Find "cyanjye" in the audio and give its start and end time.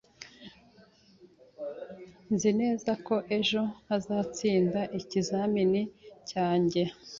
6.29-6.81